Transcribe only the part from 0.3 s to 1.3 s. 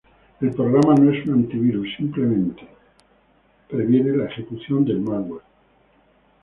El programa no es